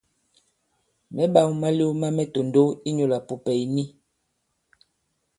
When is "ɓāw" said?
1.33-1.49